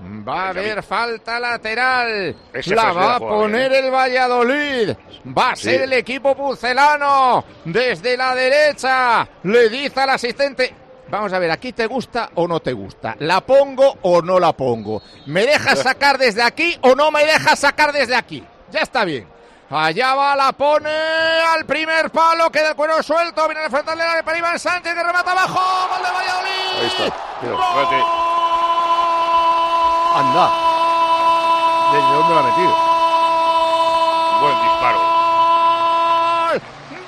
Va 0.00 0.46
a 0.46 0.48
haber 0.48 0.82
falta 0.82 1.38
lateral. 1.38 2.34
Ese 2.52 2.74
la 2.74 2.92
va 2.92 3.16
a 3.16 3.18
juega 3.18 3.18
poner 3.18 3.72
el 3.72 3.90
Valladolid. 3.90 4.90
Va 5.26 5.50
a 5.52 5.56
ser 5.56 5.82
el 5.82 5.92
equipo 5.92 6.34
pucelano. 6.34 7.44
Desde 7.64 8.16
la 8.16 8.34
derecha. 8.34 9.26
Le 9.44 9.68
dice 9.68 10.00
al 10.00 10.10
asistente. 10.10 10.74
Vamos 11.08 11.32
a 11.32 11.38
ver, 11.38 11.50
¿aquí 11.50 11.72
te 11.72 11.86
gusta 11.86 12.30
o 12.34 12.48
no 12.48 12.60
te 12.60 12.72
gusta? 12.72 13.14
¿La 13.20 13.40
pongo 13.42 13.98
o 14.02 14.20
no 14.20 14.40
la 14.40 14.52
pongo? 14.52 15.02
¿Me 15.26 15.46
dejas 15.46 15.78
sacar 15.82 16.18
desde 16.18 16.42
aquí 16.42 16.76
o 16.80 16.94
no 16.94 17.10
me 17.10 17.24
dejas 17.24 17.58
sacar 17.58 17.92
desde 17.92 18.16
aquí? 18.16 18.42
Ya 18.70 18.80
está 18.80 19.04
bien. 19.04 19.28
Allá 19.70 20.14
va, 20.14 20.36
la 20.36 20.52
pone 20.52 20.90
al 20.90 21.64
primer 21.64 22.10
palo, 22.10 22.50
queda 22.50 22.70
el 22.70 22.76
cuero 22.76 23.02
suelto, 23.02 23.46
viene 23.48 23.62
de 23.62 23.70
la 23.70 24.22
para 24.24 24.38
Iván 24.38 24.58
Sánchez 24.58 24.94
que 24.94 25.02
remata 25.02 25.32
abajo, 25.32 25.88
gol 25.88 26.02
de 26.02 26.10
Valladolid. 26.12 26.80
Ahí 26.80 26.86
está. 26.86 28.23
Anda. 30.14 30.46
¿Desde 31.92 32.12
dónde 32.12 32.34
lo 32.34 32.38
ha 32.38 32.42
metido? 32.44 32.72
Buen 34.40 34.56
disparo. 34.62 35.00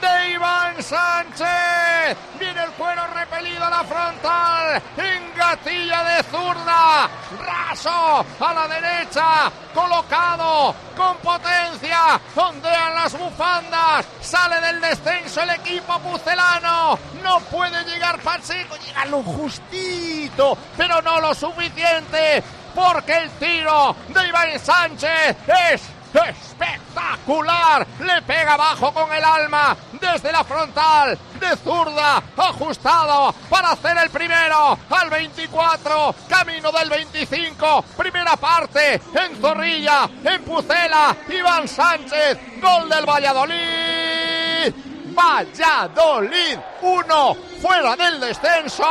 De 0.00 0.32
Iván 0.32 0.82
Sánchez. 0.82 2.16
Viene 2.40 2.64
el 2.64 2.70
cuero 2.72 3.06
repelido 3.14 3.64
a 3.64 3.70
la 3.70 3.84
frontal. 3.84 4.82
Engatilla 4.96 6.02
de 6.02 6.22
zurda. 6.24 7.08
Raso 7.46 8.26
a 8.40 8.54
la 8.54 8.66
derecha. 8.66 9.52
Colocado 9.72 10.74
con 10.96 11.16
potencia. 11.18 12.20
Ondean 12.34 12.92
las 12.92 13.16
bufandas. 13.16 14.04
Sale 14.20 14.60
del 14.60 14.80
descenso 14.80 15.42
el 15.42 15.50
equipo 15.50 15.96
pucelano. 16.00 16.98
No 17.22 17.38
puede 17.38 17.84
llegar 17.84 18.18
Pacheco. 18.18 18.74
Llega 18.84 19.04
lo 19.04 19.22
justito. 19.22 20.58
Pero 20.76 21.00
no 21.02 21.20
lo 21.20 21.32
suficiente. 21.34 22.42
Porque 22.76 23.16
el 23.16 23.30
tiro 23.38 23.96
de 24.08 24.28
Iván 24.28 24.60
Sánchez 24.60 25.34
es 25.72 25.82
espectacular. 26.12 27.86
Le 28.00 28.20
pega 28.20 28.52
abajo 28.52 28.92
con 28.92 29.10
el 29.10 29.24
alma 29.24 29.74
desde 29.98 30.30
la 30.30 30.44
frontal 30.44 31.18
de 31.40 31.56
zurda, 31.56 32.22
ajustado 32.36 33.34
para 33.48 33.72
hacer 33.72 33.96
el 33.96 34.10
primero 34.10 34.78
al 34.90 35.08
24, 35.08 36.14
camino 36.28 36.70
del 36.70 36.90
25, 36.90 37.84
primera 37.96 38.36
parte 38.36 38.94
en 38.94 39.40
Zorrilla, 39.40 40.08
en 40.22 40.42
Pucela, 40.44 41.16
Iván 41.30 41.66
Sánchez, 41.66 42.60
gol 42.60 42.90
del 42.90 43.06
Valladolid. 43.06 44.95
Valladolid 45.16 46.58
1 46.82 47.36
fuera 47.60 47.96
del 47.96 48.20
descenso. 48.20 48.84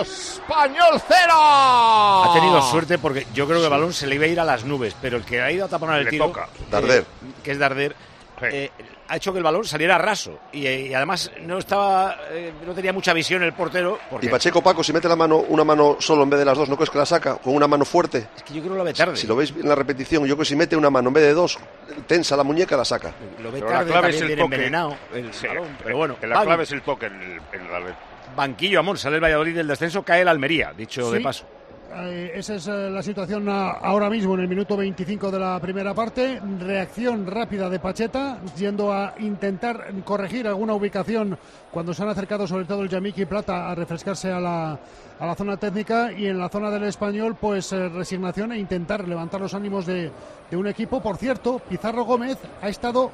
Español 0.00 1.00
0. 1.06 1.32
Ha 1.32 2.30
tenido 2.34 2.62
suerte 2.62 2.98
porque 2.98 3.26
yo 3.34 3.46
creo 3.46 3.58
que 3.58 3.64
el 3.64 3.70
balón 3.70 3.92
se 3.92 4.06
le 4.06 4.14
iba 4.14 4.24
a 4.24 4.28
ir 4.28 4.40
a 4.40 4.44
las 4.44 4.64
nubes, 4.64 4.96
pero 5.00 5.18
el 5.18 5.24
que 5.24 5.40
ha 5.42 5.50
ido 5.52 5.66
a 5.66 5.68
taponar 5.68 5.98
el 5.98 6.06
Le 6.06 6.10
tiro, 6.10 6.26
toca. 6.26 6.48
Darder. 6.70 7.02
eh, 7.02 7.32
que 7.44 7.52
es 7.52 7.58
Darder, 7.58 7.94
Sí. 8.40 8.46
eh, 8.50 8.70
ha 9.08 9.16
hecho 9.16 9.32
que 9.32 9.38
el 9.38 9.44
balón 9.44 9.64
saliera 9.64 9.98
raso 9.98 10.38
y, 10.52 10.66
eh, 10.66 10.86
y 10.88 10.94
además 10.94 11.30
no 11.42 11.58
estaba, 11.58 12.16
eh, 12.30 12.52
no 12.66 12.72
tenía 12.74 12.92
mucha 12.92 13.12
visión 13.12 13.42
el 13.42 13.52
portero. 13.52 13.98
Porque 14.08 14.26
Y 14.26 14.28
Pacheco 14.28 14.62
Paco, 14.62 14.82
si 14.84 14.92
mete 14.92 15.08
la 15.08 15.16
mano, 15.16 15.38
una 15.38 15.64
mano 15.64 15.96
solo 15.98 16.22
en 16.22 16.30
vez 16.30 16.38
de 16.38 16.44
las 16.44 16.56
dos, 16.56 16.68
¿no 16.68 16.76
crees 16.76 16.90
que 16.90 16.98
la 16.98 17.06
saca? 17.06 17.36
Con 17.36 17.54
una 17.54 17.66
mano 17.66 17.84
fuerte. 17.84 18.28
es 18.36 18.42
que 18.44 18.54
yo 18.54 18.60
creo 18.60 18.72
que 18.72 18.78
lo 18.78 18.84
ve 18.84 18.92
tarde. 18.94 19.16
Si 19.16 19.26
lo 19.26 19.34
veis 19.36 19.50
en 19.50 19.68
la 19.68 19.74
repetición, 19.74 20.22
yo 20.24 20.34
creo 20.36 20.38
que 20.38 20.44
si 20.44 20.56
mete 20.56 20.76
una 20.76 20.90
mano 20.90 21.08
en 21.08 21.14
vez 21.14 21.24
de 21.24 21.34
dos, 21.34 21.58
tensa 22.06 22.36
la 22.36 22.44
muñeca, 22.44 22.76
la 22.76 22.84
saca. 22.84 23.12
Lo 23.42 23.50
ve 23.50 23.58
Pero 23.60 23.70
la 23.70 23.78
tarde, 23.78 23.90
clave 23.90 24.02
también 24.12 24.24
es 24.24 24.30
el 24.30 24.38
toque. 24.38 24.54
envenenado 24.54 24.96
el 25.14 25.34
Sí, 25.34 25.46
balón, 25.48 25.76
pero 25.82 25.96
bueno. 25.96 26.16
La 26.22 26.42
clave 26.42 26.62
es 26.62 26.72
el 26.72 26.82
toque 26.82 27.06
en 27.06 27.14
el, 27.22 27.40
en 27.52 27.70
la 27.72 27.80
red. 27.80 27.94
Banquillo, 28.36 28.78
amor, 28.78 28.96
sale 28.96 29.16
el 29.16 29.22
Valladolid 29.24 29.56
del 29.56 29.66
descenso, 29.66 30.02
cae 30.04 30.20
el 30.22 30.28
Almería, 30.28 30.72
dicho 30.72 31.10
de 31.10 31.20
paso. 31.20 31.44
Eh, 31.92 32.30
esa 32.36 32.54
es 32.54 32.68
eh, 32.68 32.88
la 32.88 33.02
situación 33.02 33.48
a- 33.48 33.70
ahora 33.70 34.08
mismo 34.08 34.34
en 34.34 34.40
el 34.42 34.48
minuto 34.48 34.76
25 34.76 35.28
de 35.30 35.40
la 35.40 35.58
primera 35.58 35.92
parte. 35.92 36.40
Reacción 36.60 37.26
rápida 37.26 37.68
de 37.68 37.80
Pacheta, 37.80 38.38
yendo 38.56 38.92
a 38.92 39.14
intentar 39.18 39.92
corregir 40.04 40.46
alguna 40.46 40.74
ubicación 40.74 41.36
cuando 41.70 41.92
se 41.92 42.02
han 42.04 42.10
acercado 42.10 42.46
sobre 42.46 42.64
todo 42.64 42.82
el 42.82 42.88
Yamiki 42.88 43.24
Plata 43.26 43.68
a 43.70 43.74
refrescarse 43.74 44.30
a 44.30 44.38
la, 44.38 44.78
a 45.18 45.26
la 45.26 45.34
zona 45.34 45.56
técnica 45.56 46.12
y 46.12 46.26
en 46.26 46.38
la 46.38 46.48
zona 46.48 46.70
del 46.70 46.84
español 46.84 47.36
pues 47.40 47.72
eh, 47.72 47.88
resignación 47.88 48.52
e 48.52 48.58
intentar 48.58 49.08
levantar 49.08 49.40
los 49.40 49.54
ánimos 49.54 49.84
de, 49.86 50.12
de 50.48 50.56
un 50.56 50.68
equipo. 50.68 51.00
Por 51.02 51.16
cierto, 51.16 51.58
Pizarro 51.68 52.04
Gómez 52.04 52.38
ha 52.62 52.68
estado 52.68 53.10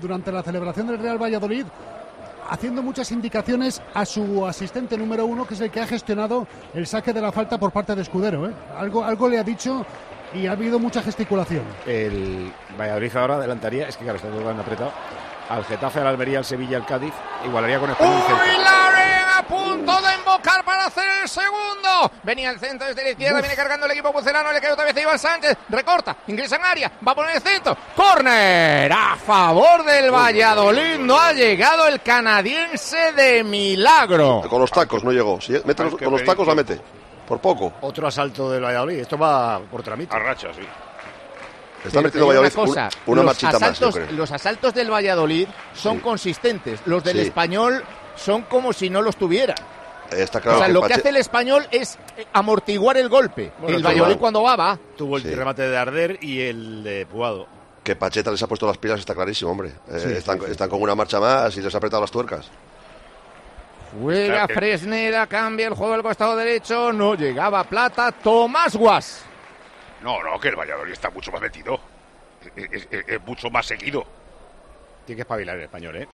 durante 0.00 0.32
la 0.32 0.42
celebración 0.42 0.86
del 0.86 0.98
Real 0.98 1.18
Valladolid 1.22 1.66
haciendo 2.50 2.82
muchas 2.82 3.10
indicaciones 3.12 3.80
a 3.94 4.04
su 4.04 4.46
asistente 4.46 4.98
número 4.98 5.24
uno, 5.24 5.46
que 5.46 5.54
es 5.54 5.60
el 5.60 5.70
que 5.70 5.80
ha 5.80 5.86
gestionado 5.86 6.46
el 6.74 6.86
saque 6.86 7.12
de 7.12 7.20
la 7.20 7.32
falta 7.32 7.58
por 7.58 7.70
parte 7.70 7.94
de 7.94 8.02
Escudero. 8.02 8.48
¿eh? 8.48 8.52
Algo, 8.76 9.04
algo 9.04 9.28
le 9.28 9.38
ha 9.38 9.44
dicho 9.44 9.86
y 10.34 10.46
ha 10.46 10.52
habido 10.52 10.78
mucha 10.78 11.00
gesticulación. 11.02 11.62
El 11.86 12.52
Valladolid 12.78 13.16
ahora 13.16 13.36
adelantaría, 13.36 13.88
es 13.88 13.96
que 13.96 14.04
claro, 14.04 14.16
está 14.16 14.28
todo 14.28 14.42
tan 14.42 14.58
apretado, 14.58 14.92
al 15.48 15.64
Getafe, 15.64 16.00
al 16.00 16.08
Almería, 16.08 16.38
al 16.38 16.44
Sevilla, 16.44 16.76
al 16.76 16.86
Cádiz, 16.86 17.14
igualaría 17.44 17.78
con 17.78 17.90
Español 17.90 18.20
a 19.40 19.46
punto 19.46 20.00
de 20.02 20.14
embocar 20.14 20.64
para 20.64 20.86
hacer 20.86 21.04
el 21.22 21.28
segundo. 21.28 22.10
Venía 22.22 22.50
el 22.50 22.58
centro 22.58 22.86
desde 22.86 23.02
la 23.02 23.10
izquierda, 23.10 23.40
viene 23.40 23.56
cargando 23.56 23.86
el 23.86 23.92
equipo 23.92 24.12
pucelano, 24.12 24.52
le 24.52 24.60
cae 24.60 24.72
otra 24.72 24.84
vez 24.84 24.96
a 24.96 25.00
Iván 25.00 25.18
Sánchez, 25.18 25.56
recorta, 25.68 26.16
ingresa 26.26 26.56
en 26.56 26.64
área, 26.64 26.92
va 27.06 27.12
a 27.12 27.14
poner 27.14 27.36
el 27.36 27.42
centro, 27.42 27.76
córner 27.96 28.92
a 28.92 29.16
favor 29.16 29.84
del 29.84 30.10
Valladolid, 30.10 30.98
no 30.98 31.18
ha 31.18 31.32
llegado 31.32 31.86
el 31.88 32.00
canadiense 32.02 33.12
de 33.12 33.42
milagro. 33.44 34.42
Con 34.48 34.60
los 34.60 34.70
tacos 34.70 35.02
no 35.04 35.10
llegó. 35.12 35.40
Si 35.40 35.52
mete 35.64 35.82
los- 35.84 35.92
Hay 35.92 35.98
que 35.98 36.04
con 36.04 36.12
los 36.14 36.24
tacos 36.24 36.46
la 36.46 36.54
mete. 36.54 36.80
Por 37.26 37.40
poco. 37.40 37.72
Otro 37.82 38.08
asalto 38.08 38.50
del 38.50 38.62
Valladolid, 38.64 38.98
esto 39.00 39.16
va 39.16 39.60
por 39.60 39.82
tramito. 39.82 40.14
A 40.14 40.18
racha, 40.18 40.48
sí. 40.54 40.62
Está 41.84 42.02
metiendo 42.02 42.26
Valladolid 42.26 42.52
una 42.56 42.66
cosa, 42.66 42.88
un- 43.06 43.12
una 43.12 43.22
los 43.22 43.26
marchita 43.26 43.52
más, 43.52 43.60
yo 43.60 43.66
asaltos, 43.88 43.94
creo. 43.94 44.12
Los 44.12 44.30
asaltos 44.32 44.74
del 44.74 44.90
Valladolid 44.92 45.48
son 45.72 45.96
Sí. 45.96 46.02
consistentes, 46.02 46.80
los 46.84 47.02
del 47.02 47.16
Sí. 47.16 47.22
español 47.22 47.82
son 48.16 48.42
como 48.42 48.72
si 48.72 48.90
no 48.90 49.02
los 49.02 49.16
tuviera. 49.16 49.54
Está 50.10 50.40
claro 50.40 50.56
o 50.56 50.60
sea, 50.60 50.66
que 50.66 50.72
lo 50.72 50.82
que 50.82 50.94
hace 50.94 51.08
el 51.10 51.16
español 51.18 51.66
es 51.70 51.96
amortiguar 52.32 52.96
el 52.96 53.08
golpe. 53.08 53.52
Bueno, 53.60 53.76
el. 53.76 53.82
Valladolid 53.84 54.16
cuando 54.16 54.42
va, 54.42 54.56
va. 54.56 54.78
Tuvo 54.96 55.16
el 55.16 55.22
Sí. 55.22 55.32
remate 55.34 55.62
de 55.62 55.70
Darder 55.70 56.18
y 56.22 56.40
el 56.42 56.82
de 56.82 57.06
Puado. 57.06 57.46
que 57.84 57.96
Pacheta 57.96 58.30
les 58.30 58.42
ha 58.42 58.46
puesto 58.46 58.66
las 58.66 58.76
pilas 58.76 58.98
está 59.00 59.14
clarísimo, 59.14 59.52
hombre. 59.52 59.70
Eh, 59.90 60.14
están, 60.18 60.38
sí, 60.38 60.44
sí. 60.46 60.50
están 60.52 60.68
con 60.68 60.82
una 60.82 60.94
marcha 60.94 61.18
más 61.18 61.56
y 61.56 61.62
les 61.62 61.72
ha 61.74 61.78
apretado 61.78 62.02
las 62.02 62.10
tuercas. 62.10 62.50
Juega 64.00 64.32
Claro 64.34 64.46
que- 64.48 64.54
Fresneda, 64.54 65.26
cambia 65.26 65.66
el 65.68 65.74
juego 65.74 65.94
al 65.94 66.02
costado 66.02 66.36
derecho, 66.36 66.92
no 66.92 67.14
llegaba 67.14 67.64
Plata, 67.64 68.12
Tomás 68.12 68.76
Guas. 68.76 69.24
No, 70.02 70.22
no, 70.22 70.38
que 70.38 70.48
el 70.48 70.56
Valladolid 70.56 70.92
está 70.92 71.10
mucho 71.10 71.32
más 71.32 71.40
metido. 71.40 71.80
Es, 72.54 72.86
es- 72.90 73.04
es 73.08 73.20
mucho 73.26 73.50
más 73.50 73.66
seguido. 73.66 74.04
Tiene 75.06 75.16
que 75.16 75.22
espabilar 75.22 75.56
el 75.56 75.62
español, 75.64 75.96
¿eh? 75.96 76.08